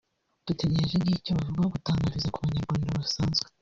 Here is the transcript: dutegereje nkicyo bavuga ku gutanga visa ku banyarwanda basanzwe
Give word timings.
dutegereje 0.47 0.95
nkicyo 0.99 1.31
bavuga 1.37 1.61
ku 1.63 1.71
gutanga 1.75 2.11
visa 2.13 2.33
ku 2.33 2.39
banyarwanda 2.43 2.97
basanzwe 2.99 3.45